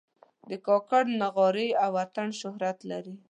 [0.49, 3.15] د کاکړ نغارې او اتڼ شهرت لري.